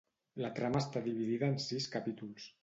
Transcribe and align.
La 0.43 0.49
trama 0.59 0.81
està 0.85 1.03
dividida 1.09 1.51
en 1.53 1.61
sis 1.67 1.89
capítols. 1.99 2.51